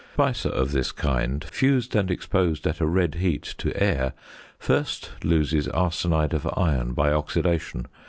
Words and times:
A 0.17 0.19
speise 0.33 0.47
of 0.49 0.71
this 0.71 0.91
kind, 0.91 1.43
fused 1.43 1.95
and 1.95 2.09
exposed 2.09 2.65
at 2.65 2.79
a 2.79 2.87
red 2.87 3.13
heat 3.13 3.43
to 3.59 3.71
air, 3.79 4.13
first 4.57 5.11
loses 5.23 5.67
arsenide 5.67 6.33
of 6.33 6.49
iron 6.57 6.93
by 6.93 7.11
oxidation. 7.13 7.85